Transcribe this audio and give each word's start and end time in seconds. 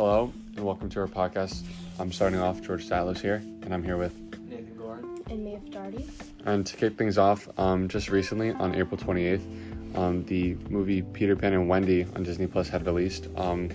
Hello 0.00 0.32
and 0.56 0.64
welcome 0.64 0.88
to 0.88 1.00
our 1.00 1.06
podcast. 1.06 1.62
I'm 1.98 2.10
starting 2.10 2.40
off 2.40 2.62
George 2.62 2.88
Statlos 2.88 3.20
here, 3.20 3.34
and 3.34 3.74
I'm 3.74 3.84
here 3.84 3.98
with. 3.98 4.18
Nathan 4.48 4.74
Gorin. 4.78 5.30
and 5.30 5.44
Maeve 5.44 5.70
Darty. 5.70 6.10
And 6.46 6.64
to 6.64 6.74
kick 6.74 6.96
things 6.96 7.18
off, 7.18 7.46
um, 7.58 7.86
just 7.86 8.08
recently 8.08 8.50
on 8.50 8.74
April 8.74 8.96
28th, 8.96 9.42
um, 9.94 10.24
the 10.24 10.54
movie 10.70 11.02
Peter 11.02 11.36
Pan 11.36 11.52
and 11.52 11.68
Wendy 11.68 12.06
on 12.16 12.22
Disney 12.22 12.46
Plus 12.46 12.66
had 12.70 12.86
released. 12.86 13.28
Um, 13.36 13.68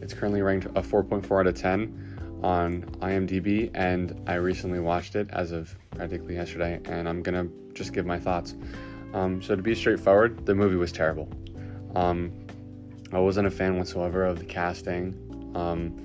it's 0.00 0.14
currently 0.14 0.40
ranked 0.40 0.66
a 0.66 0.82
4.4 0.82 1.40
out 1.40 1.48
of 1.48 1.56
10 1.56 2.38
on 2.44 2.82
IMDb, 3.00 3.72
and 3.74 4.22
I 4.28 4.34
recently 4.34 4.78
watched 4.78 5.16
it 5.16 5.30
as 5.32 5.50
of 5.50 5.74
practically 5.90 6.36
yesterday, 6.36 6.80
and 6.84 7.08
I'm 7.08 7.22
gonna 7.22 7.48
just 7.74 7.92
give 7.92 8.06
my 8.06 8.20
thoughts. 8.20 8.54
Um, 9.14 9.42
so 9.42 9.56
to 9.56 9.62
be 9.62 9.74
straightforward, 9.74 10.46
the 10.46 10.54
movie 10.54 10.76
was 10.76 10.92
terrible. 10.92 11.28
Um, 11.96 12.30
I 13.12 13.18
wasn't 13.18 13.48
a 13.48 13.50
fan 13.50 13.78
whatsoever 13.78 14.24
of 14.24 14.38
the 14.38 14.44
casting. 14.44 15.25
Um, 15.56 15.96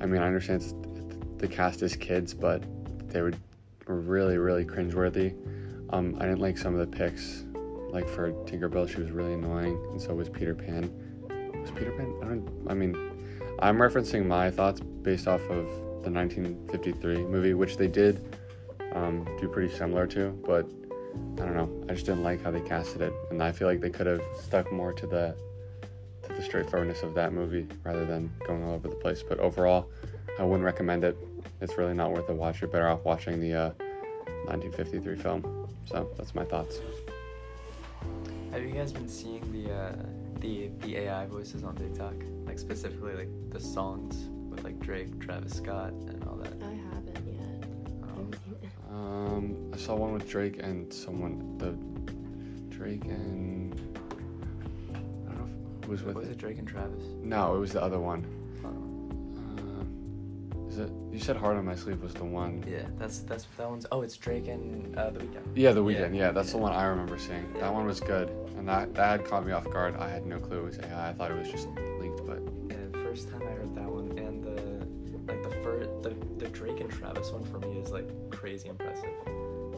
I 0.00 0.06
mean, 0.06 0.20
I 0.20 0.26
understand 0.26 0.62
the 1.38 1.46
cast 1.46 1.82
is 1.82 1.94
kids, 1.94 2.34
but 2.34 2.62
they 3.08 3.22
were, 3.22 3.32
really, 3.86 4.38
really 4.38 4.64
cringeworthy. 4.64 5.34
Um, 5.92 6.16
I 6.20 6.24
didn't 6.24 6.40
like 6.40 6.56
some 6.58 6.74
of 6.74 6.80
the 6.80 6.96
picks. 6.96 7.44
Like 7.90 8.08
for 8.08 8.32
Tinkerbell, 8.44 8.88
she 8.88 9.00
was 9.00 9.10
really 9.10 9.34
annoying, 9.34 9.76
and 9.90 10.00
so 10.00 10.14
was 10.14 10.28
Peter 10.28 10.54
Pan. 10.54 10.90
Was 11.60 11.72
Peter 11.72 11.90
Pan? 11.92 12.14
I 12.22 12.26
don't. 12.26 12.66
I 12.68 12.74
mean, 12.74 12.94
I'm 13.58 13.78
referencing 13.78 14.26
my 14.26 14.48
thoughts 14.50 14.80
based 14.80 15.26
off 15.26 15.42
of 15.42 15.66
the 16.04 16.10
1953 16.10 17.16
movie, 17.24 17.54
which 17.54 17.76
they 17.76 17.88
did 17.88 18.24
um, 18.92 19.26
do 19.40 19.48
pretty 19.48 19.74
similar 19.74 20.06
to, 20.08 20.30
but 20.46 20.66
I 21.40 21.46
don't 21.46 21.56
know. 21.56 21.84
I 21.88 21.94
just 21.94 22.06
didn't 22.06 22.22
like 22.22 22.44
how 22.44 22.52
they 22.52 22.60
casted 22.60 23.02
it, 23.02 23.12
and 23.30 23.42
I 23.42 23.50
feel 23.50 23.66
like 23.66 23.80
they 23.80 23.90
could 23.90 24.06
have 24.06 24.22
stuck 24.38 24.70
more 24.70 24.92
to 24.92 25.06
the 25.06 25.36
the 26.36 26.42
straightforwardness 26.42 27.02
of 27.02 27.14
that 27.14 27.32
movie 27.32 27.66
rather 27.84 28.04
than 28.04 28.30
going 28.46 28.62
all 28.64 28.74
over 28.74 28.88
the 28.88 28.94
place. 28.96 29.22
But 29.26 29.38
overall, 29.38 29.88
I 30.38 30.44
wouldn't 30.44 30.64
recommend 30.64 31.04
it. 31.04 31.16
It's 31.60 31.76
really 31.76 31.94
not 31.94 32.12
worth 32.12 32.28
a 32.28 32.34
watch. 32.34 32.60
You're 32.60 32.70
better 32.70 32.88
off 32.88 33.04
watching 33.04 33.40
the 33.40 33.54
uh, 33.54 33.68
1953 34.46 35.16
film. 35.16 35.68
So 35.86 36.08
that's 36.16 36.34
my 36.34 36.44
thoughts. 36.44 36.78
Have 38.52 38.62
you 38.62 38.70
guys 38.70 38.92
been 38.92 39.08
seeing 39.08 39.40
the 39.52 39.72
uh, 39.72 39.92
the 40.40 40.70
the 40.80 40.96
AI 40.98 41.26
voices 41.26 41.62
on 41.64 41.76
TikTok? 41.76 42.14
Like 42.46 42.58
specifically 42.58 43.14
like 43.14 43.28
the 43.50 43.60
songs 43.60 44.28
with 44.50 44.64
like 44.64 44.78
Drake, 44.80 45.20
Travis 45.20 45.54
Scott, 45.54 45.92
and 45.92 46.24
all 46.26 46.36
that. 46.36 46.52
I 46.62 46.72
haven't 46.72 47.26
yet. 47.26 47.68
I 48.02 48.06
Um, 48.06 48.16
haven't 48.16 48.38
seen 48.44 48.56
it. 48.62 48.70
Um, 48.90 49.70
I 49.72 49.76
saw 49.76 49.94
one 49.94 50.12
with 50.14 50.28
Drake 50.28 50.60
and 50.62 50.92
someone. 50.92 51.56
The 51.58 51.72
Drake 52.74 53.04
and 53.04 53.69
was 55.90 56.02
with 56.02 56.16
was 56.16 56.28
it. 56.28 56.38
Drake 56.38 56.58
and 56.58 56.68
Travis? 56.68 57.02
No, 57.22 57.56
it 57.56 57.58
was 57.58 57.72
the 57.72 57.82
other 57.82 57.98
one. 57.98 58.24
Uh, 58.64 60.68
is 60.70 60.78
it? 60.78 60.90
You 61.10 61.18
said 61.18 61.36
"Heart 61.36 61.56
on 61.56 61.64
My 61.64 61.74
Sleeve" 61.74 62.00
was 62.00 62.14
the 62.14 62.24
one. 62.24 62.64
yeah, 62.66 62.86
that's 62.98 63.18
that's 63.20 63.44
that 63.58 63.68
one's. 63.68 63.86
Oh, 63.90 64.02
it's 64.02 64.16
Drake 64.16 64.46
and 64.48 64.96
uh, 64.96 65.10
the 65.10 65.20
Weeknd. 65.20 65.42
Yeah, 65.56 65.72
the 65.72 65.82
Weeknd. 65.82 66.16
Yeah, 66.16 66.30
that's 66.30 66.52
the 66.52 66.58
one 66.58 66.72
I 66.72 66.84
remember 66.84 67.18
seeing. 67.18 67.50
Yeah. 67.54 67.62
That 67.62 67.74
one 67.74 67.86
was 67.86 68.00
good, 68.00 68.30
and 68.56 68.68
that 68.68 68.94
that 68.94 69.20
had 69.20 69.24
caught 69.28 69.44
me 69.44 69.52
off 69.52 69.68
guard. 69.70 69.96
I 69.96 70.08
had 70.08 70.24
no 70.26 70.38
clue 70.38 70.60
it 70.60 70.64
was 70.64 70.78
AI. 70.78 71.10
I 71.10 71.12
thought 71.12 71.30
it 71.32 71.38
was 71.38 71.50
just 71.50 71.68
leaked, 72.00 72.24
but 72.24 72.40
Yeah, 72.70 72.76
the 72.92 72.98
first 72.98 73.28
time 73.28 73.42
I 73.42 73.50
heard 73.52 73.74
that 73.74 73.88
one, 73.88 74.16
and 74.16 74.44
the 74.44 74.86
like 75.32 75.42
the 75.42 75.50
first 75.62 75.90
the, 76.04 76.14
the 76.38 76.48
Drake 76.50 76.80
and 76.80 76.88
Travis 76.90 77.30
one 77.32 77.44
for 77.44 77.58
me 77.58 77.78
is 77.78 77.90
like 77.90 78.08
crazy 78.30 78.68
impressive. 78.68 79.10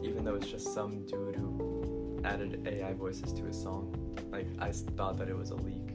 Even 0.03 0.25
though 0.25 0.35
it's 0.35 0.49
just 0.49 0.75
some 0.75 1.07
dude 1.07 1.37
who 1.37 2.21
added 2.25 2.67
AI 2.69 2.93
voices 2.93 3.33
to 3.33 3.45
his 3.45 3.61
song. 3.61 3.97
Like 4.31 4.47
I 4.59 4.73
thought 4.73 5.17
that 5.19 5.29
it 5.29 5.37
was 5.37 5.51
a 5.51 5.57
leak 5.57 5.92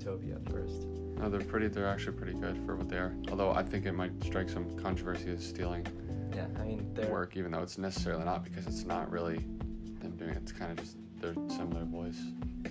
Utopia 0.00 0.36
at 0.36 0.50
first. 0.50 0.86
no, 1.18 1.28
they're 1.28 1.40
pretty. 1.40 1.68
They're 1.68 1.86
actually 1.86 2.16
pretty 2.16 2.32
good 2.34 2.56
for 2.64 2.74
what 2.76 2.88
they 2.88 2.96
are. 2.96 3.14
Although 3.30 3.52
I 3.52 3.62
think 3.62 3.84
it 3.86 3.92
might 3.92 4.12
strike 4.24 4.48
some 4.48 4.74
controversy 4.78 5.30
as 5.30 5.46
stealing 5.46 5.86
Yeah, 6.34 6.46
I 6.58 6.62
mean 6.64 6.90
they're 6.94 7.10
work, 7.10 7.36
even 7.36 7.50
though 7.52 7.62
it's 7.62 7.76
necessarily 7.78 8.24
not 8.24 8.42
because 8.42 8.66
it's 8.66 8.84
not 8.84 9.10
really 9.10 9.44
them 10.00 10.12
doing 10.16 10.30
it. 10.30 10.38
It's 10.38 10.52
kind 10.52 10.70
of 10.72 10.78
just 10.78 10.96
their 11.20 11.34
similar 11.48 11.84
voice. 11.84 12.18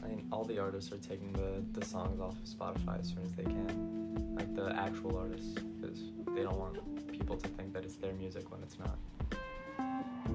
I 0.03 0.07
mean 0.07 0.27
all 0.31 0.43
the 0.43 0.57
artists 0.59 0.91
are 0.91 0.97
taking 0.97 1.31
the 1.33 1.63
the 1.79 1.85
songs 1.85 2.19
off 2.19 2.33
of 2.33 2.45
Spotify 2.45 2.99
as 2.99 3.09
soon 3.09 3.23
as 3.23 3.33
they 3.33 3.43
can. 3.43 4.35
Like 4.35 4.55
the 4.55 4.75
actual 4.75 5.17
artists, 5.17 5.53
because 5.79 5.99
they 6.33 6.43
don't 6.43 6.57
want 6.57 6.77
people 7.11 7.35
to 7.37 7.47
think 7.49 7.73
that 7.73 7.83
it's 7.83 7.95
their 7.95 8.13
music 8.13 8.49
when 8.51 8.61
it's 8.63 8.77
not. 8.79 8.97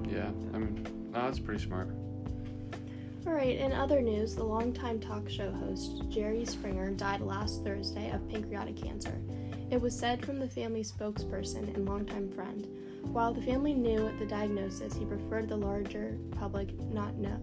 Yeah, 0.07 0.29
I 0.53 0.57
mean, 0.59 1.09
no, 1.11 1.23
that's 1.25 1.39
pretty 1.39 1.63
smart. 1.63 1.89
All 3.27 3.33
right, 3.33 3.57
in 3.57 3.71
other 3.71 4.01
news, 4.01 4.35
the 4.35 4.43
longtime 4.43 4.99
talk 4.99 5.27
show 5.27 5.51
host 5.51 6.03
Jerry 6.09 6.45
Springer 6.45 6.91
died 6.91 7.21
last 7.21 7.63
Thursday 7.63 8.11
of 8.11 8.27
pancreatic 8.29 8.75
cancer. 8.77 9.19
It 9.71 9.81
was 9.81 9.97
said 9.97 10.23
from 10.23 10.37
the 10.39 10.47
family 10.47 10.83
spokesperson 10.83 11.73
and 11.73 11.87
longtime 11.89 12.31
friend. 12.33 12.67
While 13.01 13.33
the 13.33 13.41
family 13.41 13.73
knew 13.73 14.11
the 14.19 14.27
diagnosis, 14.27 14.93
he 14.95 15.05
preferred 15.05 15.49
the 15.49 15.55
larger 15.55 16.19
public 16.37 16.79
not 16.91 17.15
know 17.15 17.39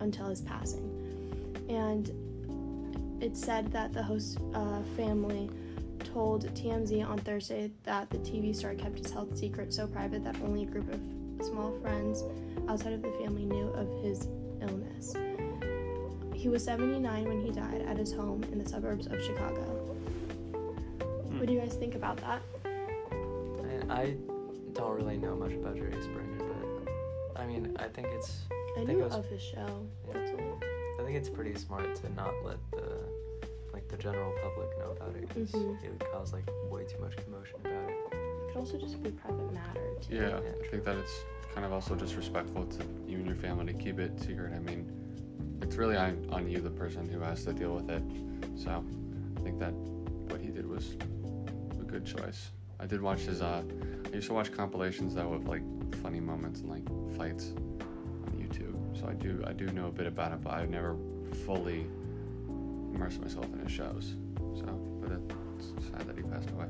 until 0.00 0.28
his 0.28 0.40
passing. 0.40 0.88
And 1.68 3.22
it's 3.22 3.44
said 3.44 3.70
that 3.72 3.92
the 3.92 4.02
host 4.02 4.38
uh, 4.54 4.82
family 4.96 5.50
told 5.98 6.46
TMZ 6.54 7.06
on 7.06 7.18
Thursday 7.18 7.70
that 7.84 8.08
the 8.08 8.18
TV 8.18 8.56
star 8.56 8.74
kept 8.74 8.98
his 8.98 9.12
health 9.12 9.36
secret 9.36 9.74
so 9.74 9.86
private 9.86 10.24
that 10.24 10.36
only 10.40 10.62
a 10.62 10.66
group 10.66 10.90
of 10.90 11.00
small 11.42 11.72
friends 11.80 12.24
outside 12.68 12.92
of 12.92 13.02
the 13.02 13.10
family 13.12 13.44
knew 13.44 13.68
of 13.70 13.88
his 14.02 14.28
illness. 14.60 15.14
He 16.34 16.48
was 16.48 16.64
79 16.64 17.24
when 17.28 17.40
he 17.42 17.50
died 17.50 17.82
at 17.82 17.96
his 17.98 18.12
home 18.12 18.42
in 18.52 18.58
the 18.62 18.68
suburbs 18.68 19.06
of 19.06 19.22
Chicago. 19.22 19.62
What 21.36 21.46
do 21.46 21.52
you 21.52 21.60
guys 21.60 21.74
think 21.74 21.94
about 21.94 22.16
that? 22.18 22.40
And 22.64 23.92
I 23.92 24.16
don't 24.72 24.94
really 24.96 25.16
know 25.16 25.36
much 25.36 25.52
about 25.52 25.76
Jerry 25.76 25.92
Springer, 26.00 26.38
but 26.38 27.40
I 27.40 27.46
mean, 27.46 27.74
I 27.78 27.88
think 27.88 28.08
it's 28.08 28.42
I 28.76 28.84
think 28.84 28.88
knew 28.98 29.04
was- 29.04 29.14
of 29.14 29.26
his 29.26 29.40
show. 29.42 29.66
Yeah. 30.08 30.16
I 30.98 31.02
think 31.02 31.16
it's 31.16 31.28
pretty 31.30 31.54
smart 31.56 31.94
to 31.96 32.12
not 32.14 32.32
let 32.44 32.58
the 32.72 32.92
like 33.72 33.86
the 33.88 33.96
general 33.96 34.32
public 34.42 34.68
know 34.78 34.90
about 34.92 35.14
it 35.16 35.28
because 35.28 35.52
Mhm. 35.52 35.82
it 35.84 35.90
would 35.90 36.04
cause 36.12 36.32
like 36.32 36.44
way 36.70 36.84
too 36.84 36.98
much 37.00 37.16
commotion 37.16 37.56
about 37.60 37.88
it. 37.90 37.96
Could 38.52 38.58
also 38.58 38.78
just 38.78 39.00
be 39.00 39.10
private 39.12 39.52
matter 39.52 39.80
too. 40.00 40.16
Yeah, 40.16 40.28
Yeah, 40.28 40.38
I 40.64 40.68
think 40.68 40.84
that 40.84 40.96
it's 40.96 41.20
kind 41.54 41.64
of 41.64 41.72
also 41.72 41.94
disrespectful 41.94 42.66
to 42.66 42.84
you 43.06 43.18
and 43.18 43.26
your 43.26 43.36
family 43.36 43.72
to 43.72 43.78
keep 43.78 44.00
it 44.00 44.18
secret. 44.20 44.52
I 44.52 44.58
mean, 44.58 44.90
it's 45.62 45.76
really 45.76 45.96
on, 45.96 46.26
on 46.32 46.48
you, 46.48 46.60
the 46.60 46.70
person 46.70 47.08
who 47.08 47.20
has 47.20 47.44
to 47.44 47.52
deal 47.52 47.74
with 47.74 47.88
it. 47.90 48.02
So 48.56 48.84
I 49.36 49.40
think 49.42 49.60
that 49.60 49.72
what 49.72 50.40
he 50.40 50.48
did 50.48 50.66
was 50.66 50.96
a 51.80 51.84
good 51.84 52.04
choice. 52.04 52.50
I 52.80 52.86
did 52.86 53.00
watch 53.00 53.20
his. 53.20 53.40
Uh, 53.40 53.62
I 54.06 54.14
used 54.16 54.26
to 54.26 54.34
watch 54.34 54.50
compilations 54.52 55.14
though 55.14 55.32
of 55.34 55.46
like 55.46 55.62
funny 56.02 56.20
moments 56.20 56.60
and 56.60 56.70
like 56.70 56.86
fights 57.16 57.52
on 57.52 58.32
YouTube. 58.36 58.98
So 58.98 59.06
I 59.06 59.14
do 59.14 59.44
I 59.46 59.52
do 59.52 59.66
know 59.66 59.86
a 59.86 59.92
bit 59.92 60.08
about 60.08 60.32
it, 60.32 60.42
but 60.42 60.54
I've 60.54 60.70
never 60.70 60.96
fully 61.46 61.86
immersed 62.92 63.20
myself 63.20 63.46
in 63.52 63.60
his 63.60 63.70
shows. 63.70 64.16
So, 64.56 64.64
but 65.00 65.12
it's 65.56 65.86
sad 65.86 66.00
that 66.08 66.16
he 66.16 66.22
passed 66.22 66.50
away. 66.50 66.66